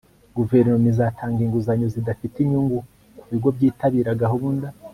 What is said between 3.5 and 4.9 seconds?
byitabira gahunda